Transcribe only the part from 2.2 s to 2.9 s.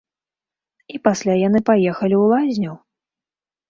ў лазню!